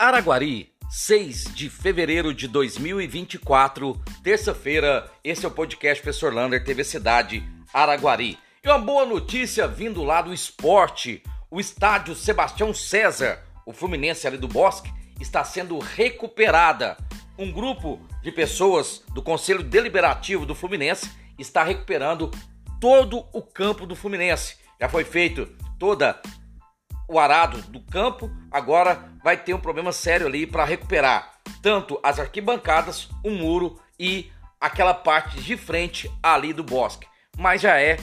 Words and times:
Araguari, 0.00 0.72
6 0.88 1.52
de 1.56 1.68
fevereiro 1.68 2.32
de 2.32 2.46
2024, 2.46 4.00
terça-feira. 4.22 5.10
Esse 5.24 5.44
é 5.44 5.48
o 5.48 5.50
podcast 5.50 6.00
Professor 6.00 6.32
Lander, 6.32 6.62
TV 6.62 6.84
Cidade 6.84 7.42
Araguari. 7.74 8.38
E 8.62 8.68
uma 8.68 8.78
boa 8.78 9.04
notícia 9.04 9.66
vindo 9.66 10.04
lá 10.04 10.22
do 10.22 10.32
esporte: 10.32 11.20
o 11.50 11.58
estádio 11.58 12.14
Sebastião 12.14 12.72
César, 12.72 13.42
o 13.66 13.72
Fluminense 13.72 14.24
ali 14.24 14.38
do 14.38 14.46
Bosque, 14.46 14.88
está 15.20 15.42
sendo 15.42 15.76
recuperada. 15.80 16.96
Um 17.36 17.50
grupo 17.50 18.00
de 18.22 18.30
pessoas 18.30 19.02
do 19.12 19.20
Conselho 19.20 19.64
Deliberativo 19.64 20.46
do 20.46 20.54
Fluminense 20.54 21.10
está 21.36 21.64
recuperando 21.64 22.30
todo 22.80 23.26
o 23.32 23.42
campo 23.42 23.84
do 23.84 23.96
Fluminense. 23.96 24.58
Já 24.80 24.88
foi 24.88 25.02
feito 25.02 25.48
toda 25.76 26.22
o 27.08 27.18
arado 27.18 27.62
do 27.62 27.80
campo, 27.80 28.30
agora 28.50 29.10
vai 29.24 29.36
ter 29.36 29.54
um 29.54 29.60
problema 29.60 29.92
sério 29.92 30.26
ali 30.26 30.46
para 30.46 30.64
recuperar 30.64 31.38
tanto 31.62 31.98
as 32.02 32.18
arquibancadas, 32.18 33.08
o 33.24 33.30
muro 33.30 33.80
e 33.98 34.30
aquela 34.60 34.94
parte 34.94 35.40
de 35.40 35.56
frente 35.56 36.10
ali 36.22 36.52
do 36.52 36.62
bosque. 36.62 37.06
Mas 37.36 37.62
já 37.62 37.80
é 37.80 37.96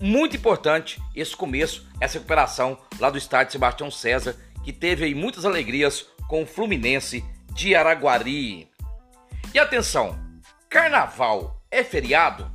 muito 0.00 0.36
importante 0.36 1.00
esse 1.14 1.36
começo, 1.36 1.86
essa 2.00 2.14
recuperação 2.14 2.78
lá 2.98 3.10
do 3.10 3.18
estádio 3.18 3.52
Sebastião 3.52 3.90
César, 3.90 4.36
que 4.64 4.72
teve 4.72 5.04
aí 5.04 5.14
muitas 5.14 5.44
alegrias 5.44 6.06
com 6.28 6.42
o 6.42 6.46
Fluminense 6.46 7.24
de 7.52 7.74
Araguari. 7.74 8.68
E 9.52 9.58
atenção, 9.58 10.18
carnaval 10.68 11.60
é 11.70 11.84
feriado? 11.84 12.50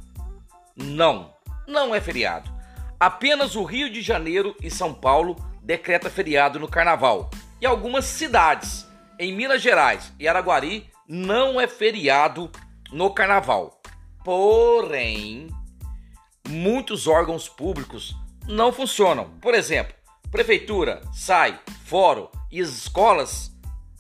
Não, 0.76 1.34
não 1.68 1.94
é 1.94 2.02
feriado. 2.02 2.54
Apenas 3.00 3.56
o 3.56 3.64
Rio 3.64 3.90
de 3.90 4.02
Janeiro 4.02 4.56
e 4.62 4.70
São 4.70 4.94
Paulo 4.94 5.36
decreta 5.66 6.10
feriado 6.10 6.60
no 6.60 6.68
carnaval. 6.68 7.30
E 7.60 7.66
algumas 7.66 8.06
cidades 8.06 8.88
em 9.20 9.36
Minas 9.36 9.62
Gerais 9.62 10.14
e 10.20 10.28
Araguari 10.28 10.90
não 11.08 11.60
é 11.60 11.68
feriado 11.68 12.52
no 12.92 13.12
carnaval. 13.12 13.82
Porém, 14.24 15.48
muitos 16.48 17.08
órgãos 17.08 17.50
públicos 17.50 18.16
não 18.48 18.72
funcionam. 18.72 19.32
Por 19.42 19.56
exemplo, 19.56 19.96
prefeitura, 20.32 21.02
SAI, 21.12 21.60
fórum 21.86 22.28
e 22.52 22.62
as 22.62 22.70
escolas 22.70 23.52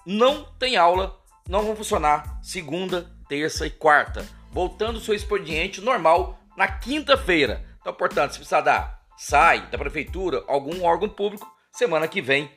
não 0.06 0.44
têm 0.60 0.78
aula, 0.78 1.20
não 1.50 1.64
vão 1.64 1.76
funcionar 1.76 2.40
segunda, 2.44 3.12
terça 3.28 3.66
e 3.66 3.72
quarta, 3.72 4.28
voltando 4.52 5.00
seu 5.00 5.16
expediente 5.16 5.82
normal 5.82 6.40
na 6.56 6.68
quinta-feira. 6.68 7.66
Então, 7.82 7.94
portanto, 7.94 8.32
se 8.32 8.38
precisar 8.38 8.62
dar 8.62 9.04
SAI, 9.18 9.68
da 9.68 9.78
prefeitura, 9.78 10.44
algum 10.48 10.84
órgão 10.84 11.10
público, 11.10 11.55
semana 11.76 12.08
que 12.08 12.22
vem 12.22 12.50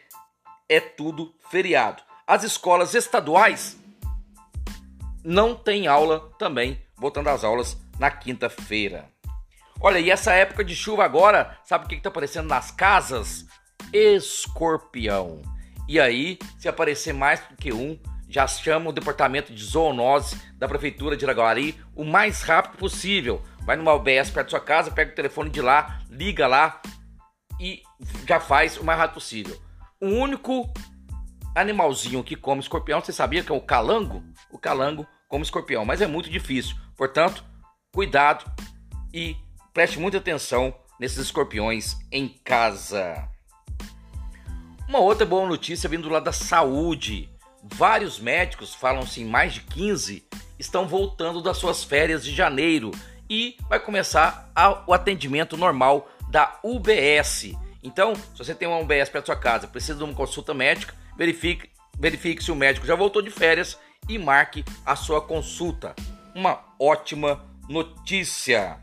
é 0.69 0.79
tudo 0.79 1.35
feriado. 1.51 2.03
As 2.27 2.45
escolas 2.45 2.95
estaduais 2.95 3.77
não 5.25 5.55
têm 5.57 5.89
aula 5.89 6.31
também, 6.39 6.81
voltando 6.97 7.29
às 7.29 7.43
aulas 7.43 7.77
na 7.99 8.11
quinta-feira. 8.11 9.11
Olha, 9.81 9.99
e 9.99 10.11
essa 10.11 10.33
época 10.33 10.65
de 10.65 10.75
chuva 10.75 11.05
agora, 11.05 11.59
sabe 11.65 11.85
o 11.85 11.89
que 11.89 11.97
está 11.97 12.09
aparecendo 12.09 12.49
nas 12.49 12.71
casas? 12.71 13.47
Escorpião. 13.93 15.43
E 15.89 15.99
aí, 15.99 16.39
se 16.59 16.69
aparecer 16.69 17.13
mais 17.13 17.41
do 17.41 17.57
que 17.57 17.73
um, 17.73 17.99
já 18.29 18.47
chama 18.47 18.91
o 18.91 18.93
departamento 18.93 19.53
de 19.53 19.65
zoonose 19.65 20.37
da 20.55 20.69
prefeitura 20.69 21.17
de 21.17 21.25
Araguari 21.25 21.81
o 21.97 22.05
mais 22.05 22.43
rápido 22.43 22.79
possível. 22.79 23.43
Vai 23.63 23.77
numa 23.77 23.95
UBS 23.95 24.31
perto 24.31 24.47
da 24.47 24.51
sua 24.51 24.61
casa, 24.61 24.91
pega 24.91 25.13
o 25.13 25.15
telefone 25.15 25.51
de 25.51 25.61
lá, 25.61 26.01
liga 26.11 26.47
lá 26.47 26.81
e 27.61 27.83
já 28.27 28.39
faz 28.41 28.77
o 28.77 28.85
mais 28.85 28.99
rápido 28.99 29.15
possível. 29.15 29.61
O 30.01 30.07
único 30.07 30.73
animalzinho 31.55 32.23
que 32.23 32.37
come 32.37 32.61
escorpião, 32.61 33.01
você 33.01 33.13
sabia 33.13 33.43
que 33.43 33.51
é 33.51 33.55
o 33.55 33.61
calango? 33.61 34.23
O 34.51 34.59
calango 34.59 35.07
come 35.29 35.43
escorpião, 35.43 35.85
mas 35.85 36.01
é 36.01 36.07
muito 36.07 36.31
difícil. 36.31 36.77
Portanto, 36.97 37.45
cuidado 37.93 38.45
e 39.13 39.37
preste 39.73 39.99
muita 39.99 40.19
atenção 40.19 40.75
nesses 41.01 41.19
escorpiões 41.19 41.97
em 42.11 42.29
casa. 42.29 43.29
Uma 44.89 45.01
outra 45.01 45.27
boa 45.27 45.47
notícia 45.47 45.89
vindo 45.89 46.09
lá 46.09 46.21
da 46.21 46.33
saúde. 46.33 47.29
Vários 47.63 48.19
médicos, 48.19 48.75
falam-se 48.75 49.21
em 49.21 49.25
mais 49.25 49.53
de 49.53 49.61
15, 49.61 50.27
estão 50.59 50.87
voltando 50.87 51.43
das 51.43 51.59
suas 51.59 51.85
férias 51.85 52.25
de 52.25 52.35
janeiro 52.35 52.91
e 53.29 53.57
vai 53.69 53.79
começar 53.79 54.51
o 54.87 54.95
atendimento 54.95 55.57
normal 55.57 56.09
da 56.31 56.59
UBS. 56.63 57.53
Então, 57.83 58.15
se 58.15 58.39
você 58.39 58.55
tem 58.55 58.69
uma 58.69 58.79
UBS 58.79 59.09
perto 59.09 59.27
da 59.27 59.35
sua 59.35 59.37
casa, 59.37 59.67
precisa 59.67 59.99
de 59.99 60.05
uma 60.05 60.15
consulta 60.15 60.53
médica, 60.53 60.95
verifique, 61.17 61.71
verifique 61.99 62.43
se 62.43 62.53
o 62.53 62.57
médico 62.57 62.87
já 62.87 62.95
voltou 62.95 63.23
de 63.23 63.31
férias 63.31 63.79
e 64.09 64.19
marque 64.19 64.65
a 64.85 64.97
sua 64.97 65.21
consulta. 65.21 65.95
Uma 66.35 66.65
ótima 66.79 67.45
notícia. 67.69 68.79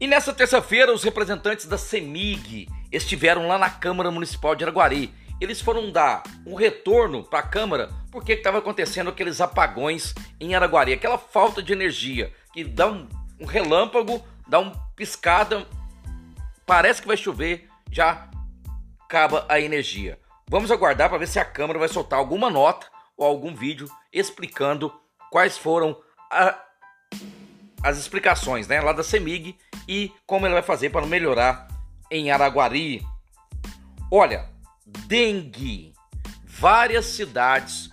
E 0.00 0.06
nessa 0.06 0.32
terça-feira, 0.32 0.92
os 0.92 1.02
representantes 1.04 1.66
da 1.66 1.78
CEMIG 1.78 2.68
estiveram 2.90 3.46
lá 3.46 3.56
na 3.56 3.70
Câmara 3.70 4.10
Municipal 4.10 4.54
de 4.54 4.64
Araguari 4.64 5.14
eles 5.42 5.60
foram 5.60 5.90
dar 5.90 6.22
um 6.46 6.54
retorno 6.54 7.24
para 7.24 7.40
a 7.40 7.46
Câmara 7.46 7.90
porque 8.12 8.32
estava 8.32 8.58
acontecendo 8.58 9.10
aqueles 9.10 9.40
apagões 9.40 10.14
em 10.38 10.54
Araguari, 10.54 10.92
aquela 10.92 11.18
falta 11.18 11.60
de 11.60 11.72
energia 11.72 12.32
que 12.52 12.62
dá 12.62 12.86
um, 12.86 13.08
um 13.40 13.44
relâmpago, 13.44 14.24
dá 14.46 14.60
uma 14.60 14.72
piscada, 14.94 15.66
parece 16.72 17.02
que 17.02 17.06
vai 17.06 17.18
chover, 17.18 17.68
já 17.90 18.30
acaba 19.04 19.44
a 19.46 19.60
energia. 19.60 20.18
Vamos 20.48 20.70
aguardar 20.70 21.10
para 21.10 21.18
ver 21.18 21.28
se 21.28 21.38
a 21.38 21.44
Câmara 21.44 21.78
vai 21.78 21.86
soltar 21.86 22.18
alguma 22.18 22.48
nota 22.48 22.86
ou 23.14 23.26
algum 23.26 23.54
vídeo 23.54 23.86
explicando 24.10 24.90
quais 25.30 25.58
foram 25.58 25.94
a, 26.30 26.58
as 27.82 27.98
explicações 27.98 28.66
né, 28.68 28.80
lá 28.80 28.94
da 28.94 29.04
CEMIG 29.04 29.54
e 29.86 30.10
como 30.26 30.46
ele 30.46 30.54
vai 30.54 30.62
fazer 30.62 30.88
para 30.88 31.04
melhorar 31.04 31.68
em 32.10 32.30
Araguari. 32.30 33.02
Olha, 34.10 34.48
dengue. 35.06 35.92
Várias 36.42 37.04
cidades 37.04 37.90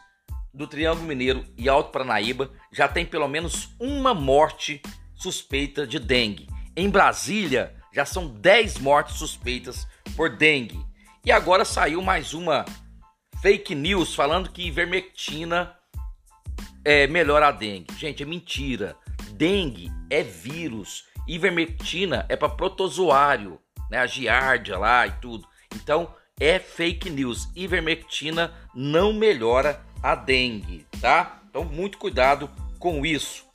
do 0.53 0.65
Triângulo 0.65 1.05
Mineiro 1.05 1.43
e 1.57 1.67
Alto 1.67 1.91
Paranaíba 1.91 2.49
já 2.71 2.87
tem 2.87 3.05
pelo 3.05 3.27
menos 3.27 3.75
uma 3.77 4.13
morte 4.13 4.81
suspeita 5.15 5.85
de 5.85 5.99
dengue. 5.99 6.47
Em 6.77 6.89
Brasília, 6.89 7.77
já 7.93 8.05
são 8.05 8.27
10 8.27 8.79
mortes 8.79 9.15
suspeitas 9.15 9.87
por 10.15 10.35
dengue. 10.35 10.79
E 11.25 11.31
agora 11.31 11.65
saiu 11.65 12.01
mais 12.01 12.33
uma 12.33 12.65
fake 13.41 13.75
news 13.75 14.15
falando 14.15 14.49
que 14.49 14.67
ivermectina 14.67 15.75
é, 16.83 17.07
melhora 17.07 17.47
a 17.47 17.51
dengue. 17.51 17.93
Gente, 17.97 18.23
é 18.23 18.25
mentira. 18.25 18.95
Dengue 19.31 19.91
é 20.09 20.23
vírus. 20.23 21.05
Ivermectina 21.27 22.25
é 22.29 22.35
para 22.35 22.49
protozoário, 22.49 23.59
né? 23.89 23.99
A 23.99 24.07
giardia 24.07 24.77
lá 24.77 25.05
e 25.05 25.11
tudo. 25.13 25.47
Então, 25.75 26.13
é 26.39 26.57
fake 26.57 27.09
news. 27.09 27.49
Ivermectina 27.55 28.53
não 28.73 29.13
melhora 29.13 29.83
a 30.01 30.15
dengue, 30.15 30.85
tá? 31.01 31.41
Então 31.49 31.65
muito 31.65 31.97
cuidado 31.97 32.49
com 32.79 33.05
isso. 33.05 33.45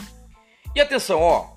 E 0.74 0.80
atenção, 0.80 1.20
ó. 1.20 1.53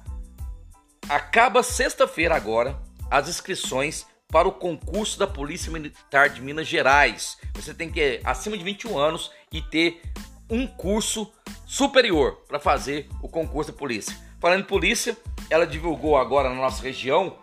Acaba 1.10 1.64
sexta-feira 1.64 2.36
agora 2.36 2.78
as 3.10 3.30
inscrições 3.30 4.06
para 4.28 4.48
o 4.48 4.52
concurso 4.52 5.18
da 5.18 5.26
Polícia 5.26 5.72
Militar 5.72 6.30
de 6.30 6.42
Minas 6.42 6.68
Gerais. 6.68 7.38
Você 7.54 7.74
tem 7.74 7.90
que 7.90 8.00
ir 8.00 8.22
acima 8.26 8.58
de 8.58 8.64
21 8.64 8.98
anos 8.98 9.32
e 9.52 9.62
ter 9.62 10.02
um 10.50 10.68
curso 10.68 11.32
superior 11.66 12.44
para 12.48 12.60
fazer 12.60 13.08
o 13.22 13.30
concurso 13.30 13.72
da 13.72 13.78
polícia. 13.78 14.18
Falando 14.40 14.62
em 14.62 14.68
polícia, 14.68 15.16
ela 15.50 15.66
divulgou 15.66 16.18
agora 16.18 16.50
na 16.50 16.56
nossa 16.56 16.84
região 16.84 17.38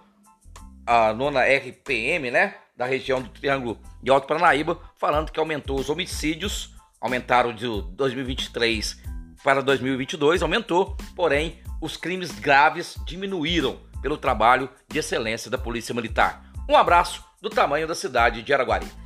a 0.86 1.14
nona 1.14 1.40
RPM, 1.40 2.30
né? 2.30 2.56
da 2.76 2.84
região 2.84 3.22
do 3.22 3.28
Triângulo 3.28 3.78
de 4.02 4.10
Alto 4.10 4.26
Paranaíba, 4.26 4.78
falando 4.96 5.30
que 5.30 5.38
aumentou 5.38 5.78
os 5.78 5.88
homicídios, 5.88 6.74
aumentaram 7.00 7.54
de 7.54 7.66
2023 7.92 9.00
para 9.42 9.62
2022, 9.62 10.42
aumentou, 10.42 10.96
porém 11.14 11.62
os 11.84 11.98
crimes 11.98 12.30
graves 12.30 12.96
diminuíram 13.04 13.78
pelo 14.00 14.16
trabalho 14.16 14.70
de 14.88 14.98
excelência 14.98 15.50
da 15.50 15.58
Polícia 15.58 15.94
Militar. 15.94 16.42
Um 16.66 16.74
abraço 16.74 17.22
do 17.42 17.50
tamanho 17.50 17.86
da 17.86 17.94
cidade 17.94 18.40
de 18.40 18.54
Araguari. 18.54 19.03